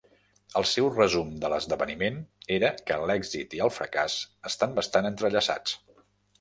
[0.61, 2.17] El seu resum de l'esdeveniment
[2.57, 4.19] era que l'èxit i el fracàs
[4.53, 5.81] estan bastant entrellaçats.